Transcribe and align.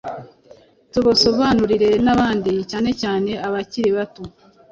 tubusobanurire 0.91 1.89
n’abandi 2.05 2.51
cyanecyane 2.69 3.31
abakiri 3.47 3.89
bato. 3.97 4.23